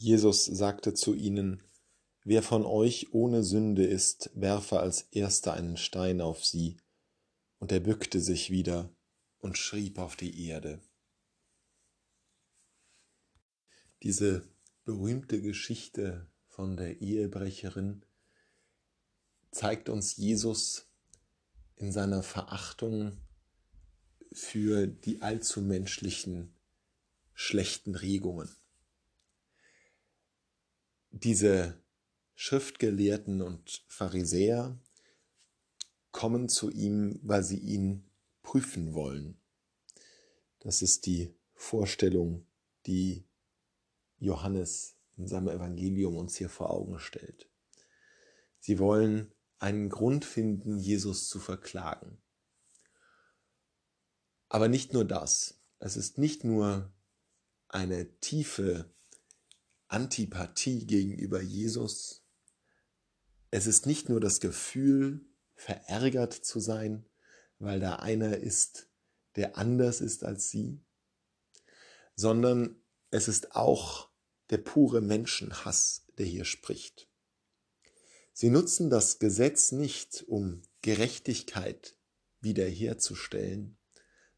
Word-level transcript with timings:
Jesus 0.00 0.44
sagte 0.44 0.94
zu 0.94 1.12
ihnen, 1.14 1.60
Wer 2.22 2.44
von 2.44 2.64
euch 2.64 3.12
ohne 3.12 3.42
Sünde 3.42 3.84
ist, 3.84 4.30
werfe 4.34 4.78
als 4.78 5.02
erster 5.10 5.54
einen 5.54 5.76
Stein 5.76 6.20
auf 6.20 6.44
sie. 6.44 6.76
Und 7.58 7.72
er 7.72 7.80
bückte 7.80 8.20
sich 8.20 8.50
wieder 8.50 8.94
und 9.38 9.58
schrieb 9.58 9.98
auf 9.98 10.14
die 10.14 10.46
Erde. 10.46 10.80
Diese 14.04 14.48
berühmte 14.84 15.42
Geschichte 15.42 16.30
von 16.46 16.76
der 16.76 17.00
Ehebrecherin 17.00 18.04
zeigt 19.50 19.88
uns 19.88 20.16
Jesus 20.16 20.86
in 21.74 21.90
seiner 21.90 22.22
Verachtung 22.22 23.18
für 24.32 24.86
die 24.86 25.22
allzu 25.22 25.60
menschlichen 25.60 26.54
schlechten 27.34 27.96
Regungen. 27.96 28.57
Diese 31.10 31.82
Schriftgelehrten 32.34 33.42
und 33.42 33.84
Pharisäer 33.88 34.78
kommen 36.12 36.48
zu 36.48 36.70
ihm, 36.70 37.18
weil 37.22 37.42
sie 37.42 37.58
ihn 37.58 38.10
prüfen 38.42 38.94
wollen. 38.94 39.40
Das 40.60 40.82
ist 40.82 41.06
die 41.06 41.34
Vorstellung, 41.54 42.46
die 42.86 43.24
Johannes 44.18 44.96
in 45.16 45.26
seinem 45.26 45.48
Evangelium 45.48 46.16
uns 46.16 46.36
hier 46.36 46.48
vor 46.48 46.70
Augen 46.70 46.98
stellt. 46.98 47.48
Sie 48.60 48.78
wollen 48.78 49.32
einen 49.58 49.88
Grund 49.88 50.24
finden, 50.24 50.78
Jesus 50.78 51.28
zu 51.28 51.40
verklagen. 51.40 52.18
Aber 54.48 54.68
nicht 54.68 54.92
nur 54.92 55.04
das. 55.04 55.60
Es 55.78 55.96
ist 55.96 56.18
nicht 56.18 56.44
nur 56.44 56.92
eine 57.68 58.18
tiefe 58.20 58.90
Antipathie 59.88 60.86
gegenüber 60.86 61.40
Jesus. 61.40 62.22
Es 63.50 63.66
ist 63.66 63.86
nicht 63.86 64.08
nur 64.08 64.20
das 64.20 64.40
Gefühl, 64.40 65.24
verärgert 65.54 66.34
zu 66.34 66.60
sein, 66.60 67.06
weil 67.58 67.80
da 67.80 67.96
einer 67.96 68.36
ist, 68.36 68.88
der 69.36 69.56
anders 69.56 70.00
ist 70.00 70.24
als 70.24 70.50
sie, 70.50 70.80
sondern 72.14 72.76
es 73.10 73.28
ist 73.28 73.54
auch 73.56 74.08
der 74.50 74.58
pure 74.58 75.00
Menschenhass, 75.00 76.06
der 76.18 76.26
hier 76.26 76.44
spricht. 76.44 77.08
Sie 78.32 78.50
nutzen 78.50 78.90
das 78.90 79.18
Gesetz 79.18 79.72
nicht, 79.72 80.24
um 80.28 80.62
Gerechtigkeit 80.82 81.96
wiederherzustellen, 82.40 83.76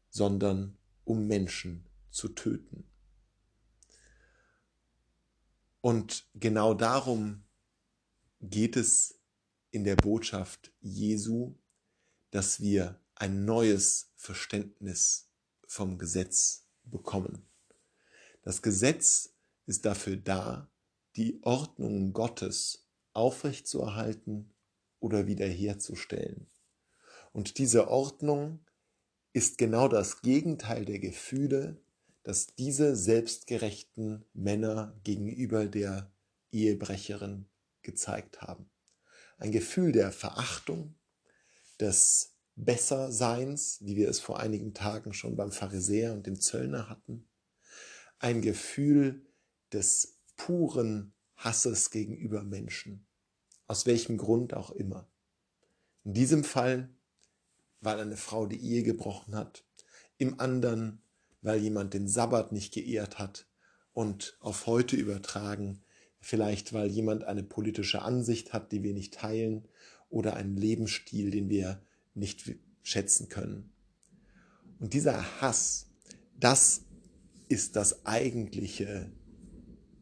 sondern 0.09 0.77
um 1.03 1.27
Menschen 1.27 1.87
zu 2.09 2.29
töten. 2.29 2.90
Und 5.81 6.27
genau 6.35 6.73
darum 6.73 7.43
geht 8.39 8.77
es 8.77 9.19
in 9.71 9.83
der 9.83 9.95
Botschaft 9.95 10.71
Jesu, 10.79 11.55
dass 12.29 12.59
wir 12.59 12.99
ein 13.15 13.45
neues 13.45 14.11
Verständnis 14.15 15.29
vom 15.67 15.97
Gesetz 15.97 16.67
bekommen. 16.83 17.47
Das 18.43 18.61
Gesetz 18.61 19.33
ist 19.65 19.85
dafür 19.85 20.17
da, 20.17 20.69
die 21.15 21.39
Ordnung 21.43 22.13
Gottes 22.13 22.87
aufrechtzuerhalten 23.13 24.53
oder 24.99 25.27
wiederherzustellen. 25.27 26.49
Und 27.33 27.57
diese 27.57 27.87
Ordnung 27.89 28.65
ist 29.33 29.57
genau 29.57 29.87
das 29.87 30.21
Gegenteil 30.21 30.85
der 30.85 30.99
Gefühle, 30.99 31.81
dass 32.23 32.47
diese 32.55 32.95
selbstgerechten 32.95 34.25
Männer 34.33 34.99
gegenüber 35.03 35.65
der 35.65 36.11
Ehebrecherin 36.51 37.47
gezeigt 37.81 38.41
haben. 38.41 38.69
Ein 39.37 39.51
Gefühl 39.51 39.91
der 39.91 40.11
Verachtung, 40.11 40.95
des 41.81 42.35
Besserseins, 42.55 43.79
wie 43.81 43.95
wir 43.95 44.07
es 44.07 44.19
vor 44.19 44.39
einigen 44.39 44.73
Tagen 44.73 45.13
schon 45.13 45.35
beim 45.35 45.51
Pharisäer 45.51 46.13
und 46.13 46.27
dem 46.27 46.39
Zöllner 46.39 46.87
hatten. 46.87 47.27
Ein 48.19 48.41
Gefühl 48.41 49.25
des 49.73 50.19
puren 50.37 51.13
Hasses 51.35 51.89
gegenüber 51.89 52.43
Menschen, 52.43 53.07
aus 53.65 53.87
welchem 53.87 54.17
Grund 54.17 54.53
auch 54.53 54.69
immer. 54.69 55.09
In 56.03 56.13
diesem 56.13 56.43
Fall, 56.43 56.89
weil 57.79 57.99
eine 57.99 58.17
Frau 58.17 58.45
die 58.45 58.61
Ehe 58.61 58.83
gebrochen 58.83 59.35
hat, 59.35 59.65
im 60.19 60.39
anderen, 60.39 61.01
weil 61.41 61.59
jemand 61.59 61.93
den 61.93 62.07
Sabbat 62.07 62.51
nicht 62.51 62.73
geehrt 62.73 63.19
hat 63.19 63.47
und 63.93 64.37
auf 64.39 64.67
heute 64.67 64.95
übertragen, 64.95 65.83
vielleicht 66.19 66.73
weil 66.73 66.89
jemand 66.89 67.23
eine 67.23 67.43
politische 67.43 68.01
Ansicht 68.01 68.53
hat, 68.53 68.71
die 68.71 68.83
wir 68.83 68.93
nicht 68.93 69.13
teilen 69.15 69.67
oder 70.09 70.35
einen 70.35 70.55
Lebensstil, 70.55 71.31
den 71.31 71.49
wir 71.49 71.81
nicht 72.13 72.55
schätzen 72.83 73.29
können. 73.29 73.71
Und 74.79 74.93
dieser 74.93 75.41
Hass, 75.41 75.87
das 76.39 76.81
ist 77.47 77.75
das 77.75 78.05
eigentliche 78.05 79.11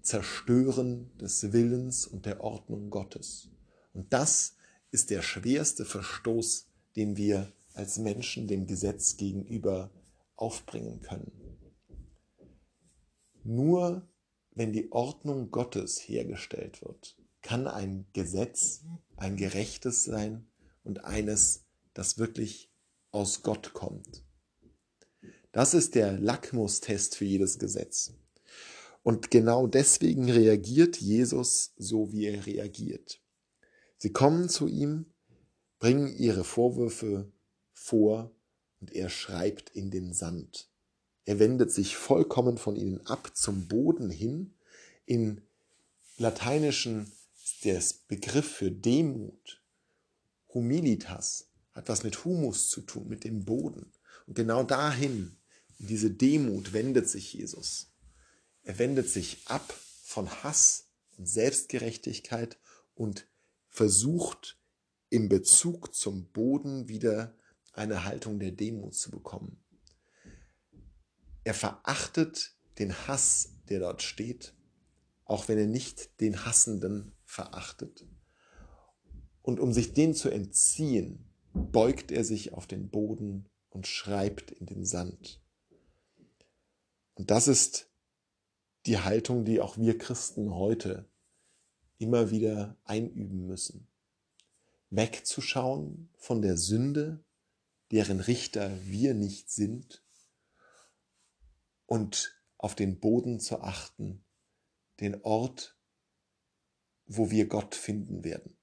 Zerstören 0.02 1.12
des 1.20 1.52
Willens 1.52 2.06
und 2.06 2.26
der 2.26 2.42
Ordnung 2.42 2.90
Gottes. 2.90 3.50
Und 3.94 4.14
das 4.14 4.56
ist 4.92 5.10
der 5.10 5.22
schwerste 5.22 5.86
Verstoß, 5.86 6.68
den 6.96 7.18
wir 7.18 7.52
als 7.74 7.98
Menschen 7.98 8.48
dem 8.48 8.66
Gesetz 8.68 9.18
gegenüber 9.18 9.92
aufbringen 10.40 11.02
können. 11.02 11.32
Nur 13.44 14.08
wenn 14.52 14.74
die 14.74 14.92
Ordnung 14.92 15.52
Gottes 15.52 16.00
hergestellt 16.00 16.82
wird, 16.82 17.18
kann 17.42 17.68
ein 17.68 18.06
Gesetz 18.14 18.84
ein 19.16 19.38
gerechtes 19.38 20.04
sein 20.04 20.48
und 20.84 21.04
eines, 21.06 21.66
das 21.94 22.18
wirklich 22.18 22.72
aus 23.12 23.42
Gott 23.44 23.74
kommt. 23.74 24.24
Das 25.52 25.74
ist 25.74 25.96
der 25.96 26.20
Lackmustest 26.20 27.16
für 27.16 27.26
jedes 27.26 27.60
Gesetz. 27.60 28.14
Und 29.04 29.32
genau 29.32 29.68
deswegen 29.68 30.30
reagiert 30.30 30.98
Jesus 30.98 31.74
so, 31.78 32.12
wie 32.12 32.26
er 32.26 32.46
reagiert. 32.46 33.22
Sie 33.98 34.14
kommen 34.14 34.50
zu 34.50 34.68
ihm, 34.68 35.06
bringen 35.80 36.14
ihre 36.16 36.44
Vorwürfe 36.44 37.32
vor 37.74 38.32
und 38.82 38.92
er 38.94 39.10
schreibt 39.10 39.70
in 39.72 39.92
den 39.92 40.14
Sand. 40.14 40.70
Er 41.26 41.40
wendet 41.40 41.72
sich 41.72 41.96
vollkommen 41.96 42.58
von 42.58 42.76
ihnen 42.76 43.06
ab 43.06 43.36
zum 43.36 43.68
Boden 43.68 44.10
hin. 44.10 44.56
In 45.06 45.42
lateinischen 46.18 47.12
ist 47.44 47.66
der 47.66 47.84
Begriff 48.08 48.52
für 48.52 48.72
Demut, 48.72 49.62
Humilitas, 50.54 51.50
hat 51.74 51.90
was 51.90 52.04
mit 52.04 52.26
Humus 52.26 52.70
zu 52.70 52.82
tun, 52.82 53.08
mit 53.08 53.24
dem 53.24 53.46
Boden. 53.46 53.92
Und 54.26 54.36
genau 54.36 54.64
dahin, 54.64 55.38
in 55.78 55.88
diese 55.88 56.12
Demut 56.12 56.74
wendet 56.74 57.08
sich 57.08 57.34
Jesus. 57.34 57.92
Er 58.64 58.80
wendet 58.80 59.10
sich 59.10 59.42
ab 59.46 59.74
von 60.04 60.30
Hass 60.44 60.88
und 61.18 61.28
Selbstgerechtigkeit 61.28 62.58
und 62.96 63.28
versucht 63.68 64.60
im 65.10 65.30
Bezug 65.30 65.94
zum 65.96 66.26
Boden 66.32 66.88
wieder 66.90 67.36
eine 67.74 68.04
Haltung 68.06 68.40
der 68.40 68.52
Demut 68.52 68.96
zu 68.96 69.12
bekommen. 69.12 69.64
Er 71.44 71.54
verachtet 71.54 72.56
den 72.78 72.94
Hass, 73.08 73.56
der 73.70 73.80
dort 73.80 74.02
steht, 74.02 74.54
auch 75.26 75.48
wenn 75.48 75.58
er 75.58 75.68
nicht 75.68 76.20
den 76.22 76.46
Hassenden 76.46 77.14
verachtet. 77.26 78.06
Und 79.42 79.60
um 79.60 79.74
sich 79.74 79.94
den 79.94 80.14
zu 80.14 80.30
entziehen, 80.30 81.26
beugt 81.54 82.12
er 82.12 82.24
sich 82.24 82.54
auf 82.54 82.68
den 82.68 82.90
Boden 82.90 83.48
und 83.70 83.88
schreibt 83.88 84.52
in 84.52 84.66
den 84.66 84.86
Sand. 84.86 85.42
Und 87.16 87.32
das 87.32 87.48
ist 87.48 87.90
die 88.86 89.00
Haltung, 89.00 89.46
die 89.46 89.60
auch 89.60 89.78
wir 89.78 89.98
Christen 89.98 90.54
heute 90.54 91.10
immer 91.98 92.32
wieder 92.32 92.78
einüben 92.86 93.46
müssen. 93.46 93.88
Wegzuschauen 94.90 96.10
von 96.18 96.42
der 96.42 96.58
Sünde, 96.58 97.24
deren 97.92 98.20
Richter 98.20 98.86
wir 98.86 99.14
nicht 99.14 99.50
sind, 99.50 100.04
und 101.90 102.40
auf 102.58 102.76
den 102.76 103.00
Boden 103.00 103.40
zu 103.40 103.62
achten, 103.62 104.24
den 105.00 105.24
Ort, 105.24 105.76
wo 107.06 107.32
wir 107.32 107.48
Gott 107.48 107.74
finden 107.74 108.24
werden. 108.24 108.60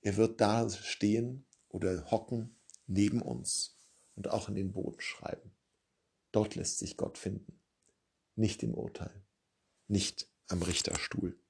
Er 0.00 0.16
wird 0.16 0.40
da 0.40 0.70
stehen 0.70 1.46
oder 1.68 2.10
hocken 2.12 2.56
neben 2.86 3.20
uns 3.20 3.76
und 4.14 4.28
auch 4.28 4.48
in 4.48 4.54
den 4.54 4.72
Boden 4.72 5.00
schreiben. 5.00 5.52
Dort 6.30 6.54
lässt 6.54 6.78
sich 6.78 6.96
Gott 6.96 7.18
finden, 7.18 7.60
nicht 8.36 8.62
im 8.62 8.74
Urteil, 8.74 9.26
nicht 9.88 10.30
am 10.46 10.62
Richterstuhl. 10.62 11.40